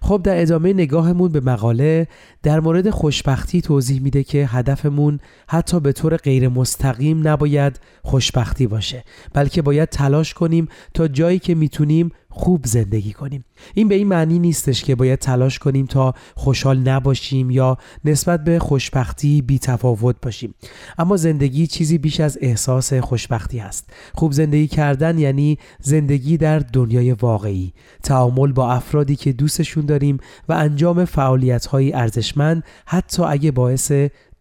[0.02, 2.08] خب در ادامه نگاهمون به مقاله
[2.42, 9.04] در مورد خوشبختی توضیح میده که هدفمون حتی به طور غیر مستقیم نباید خوشبختی باشه
[9.32, 13.44] بلکه باید تلاش کنیم تا جایی که می‌تونیم خوب زندگی کنیم.
[13.74, 18.58] این به این معنی نیستش که باید تلاش کنیم تا خوشحال نباشیم یا نسبت به
[18.58, 20.54] خوشبختی بی تفاوت باشیم.
[20.98, 23.90] اما زندگی چیزی بیش از احساس خوشبختی هست.
[24.14, 27.72] خوب زندگی کردن یعنی زندگی در دنیای واقعی.
[28.02, 30.18] تعامل با افرادی که دوستشون داریم
[30.48, 33.92] و انجام فعالیت های ارزشمند حتی اگه باعث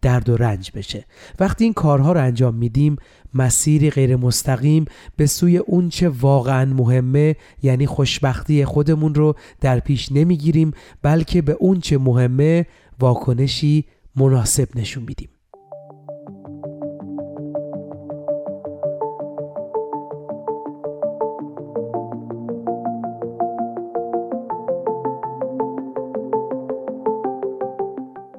[0.04, 1.04] درد و رنج بشه.
[1.40, 2.96] وقتی این کارها رو انجام میدیم
[3.34, 4.84] مسیری غیر مستقیم
[5.16, 11.98] به سوی اونچه واقعا مهمه یعنی خوشبختی خودمون رو در پیش نمی‌گیریم بلکه به اونچه
[11.98, 12.66] مهمه
[13.00, 13.84] واکنشی
[14.16, 15.28] مناسب نشون میدیم.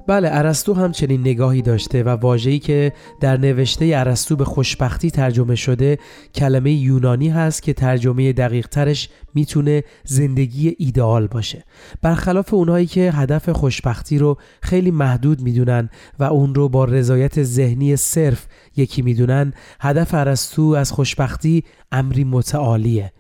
[0.08, 5.56] بله ارسطو هم چنین نگاهی داشته و واژه‌ای که در نوشته ارسطو به خوشبختی ترجمه
[5.56, 5.98] شده
[6.36, 11.64] کلمه یونانی هست که ترجمه دقیق ترش می‌تونه زندگی ایدئال باشه.
[12.02, 15.90] برخلاف اونهایی که هدف خوشبختی رو خیلی محدود می‌دونن
[16.20, 18.46] و اون رو با رضایت ذهنی صرف
[18.78, 23.12] یکی می‌دونن هدف ارسطو از خوشبختی امری متعالیه.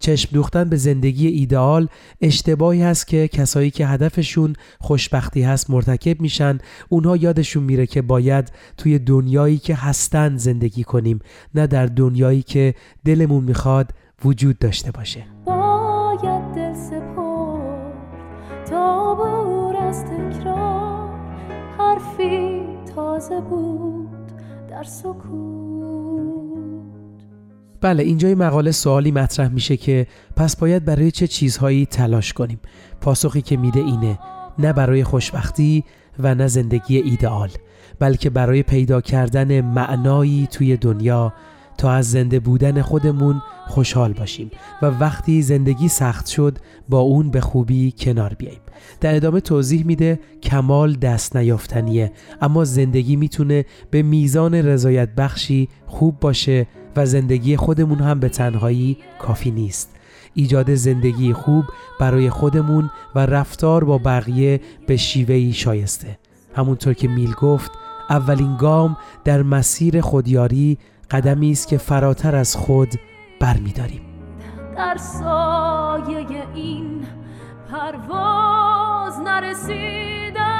[0.00, 1.88] چشم دوختن به زندگی ایدئال
[2.20, 6.58] اشتباهی هست که کسایی که هدفشون خوشبختی هست مرتکب میشن.
[6.88, 11.18] اونها یادشون میره که باید توی دنیایی که هستن زندگی کنیم
[11.54, 12.74] نه در دنیایی که
[13.04, 13.90] دلمون می‌خواد
[14.24, 15.24] وجود داشته باشه.
[15.44, 17.94] باید دل سپرد
[18.70, 21.10] تا بور از تکرار.
[21.78, 22.60] حرفی
[22.94, 24.08] تازه بود
[24.70, 26.59] در سکوت.
[27.80, 30.06] بله اینجای مقاله سوالی مطرح میشه که
[30.36, 32.60] پس باید برای چه چیزهایی تلاش کنیم؟
[33.00, 34.18] پاسخی که میده اینه
[34.58, 35.84] نه برای خوشبختی
[36.18, 37.50] و نه زندگی ایدئال
[37.98, 41.32] بلکه برای پیدا کردن معنایی توی دنیا
[41.78, 44.50] تا از زنده بودن خودمون خوشحال باشیم
[44.82, 46.58] و وقتی زندگی سخت شد
[46.88, 48.60] با اون به خوبی کنار بیاییم.
[49.00, 56.20] در ادامه توضیح میده کمال دست نیافتنیه اما زندگی می‌تونه به میزان رضایت بخشی خوب
[56.20, 56.66] باشه
[56.96, 59.90] و زندگی خودمون هم به تنهایی کافی نیست.
[60.34, 61.64] ایجاد زندگی خوب
[62.00, 66.18] برای خودمون و رفتار با بقیه به شیوهی شایسته.
[66.54, 67.70] همونطور که میل گفت
[68.10, 70.78] اولین گام در مسیر خودیاری
[71.10, 72.88] قدمی است که فراتر از خود
[73.40, 74.00] برمیداریم.
[74.76, 77.06] در سایه این
[77.70, 80.59] پرواز نرسیدندی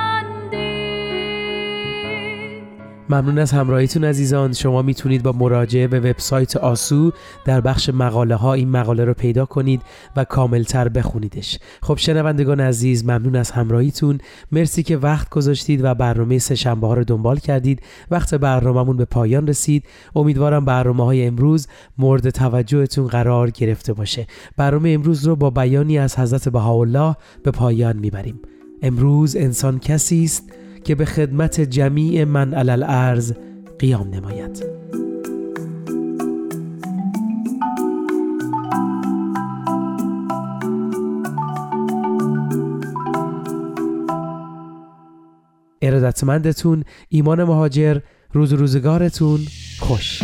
[3.10, 4.52] ممنون از همراهیتون عزیزان.
[4.52, 7.12] شما می‌تونید با مراجعه به وبسایت آسو
[7.44, 9.82] در بخش مقاله ها این مقاله رو پیدا کنید
[10.16, 11.58] و کاملتر بخونیدش.
[11.82, 14.18] خب شنوندگان عزیز ممنون از همراهیتون.
[14.52, 17.82] مرسی که وقت گذاشتید و برنامه سه شنبه ها رو دنبال کردید.
[18.10, 19.84] وقت برنامهمون به پایان رسید.
[20.16, 21.66] امیدوارم برنامه های امروز
[21.98, 24.26] مورد توجهتون قرار گرفته باشه.
[24.56, 28.40] برنامه امروز رو با بیانی از حضرت بهاءالله به پایان می‌بریم.
[28.82, 30.52] امروز انسان کسی است
[30.84, 33.32] که به خدمت جمیع من علل ارز
[33.78, 34.64] قیام نماید.
[45.82, 47.98] ارادتمندتون ایمان مهاجر
[48.32, 49.40] روز روزگارتون
[49.80, 50.22] خوش.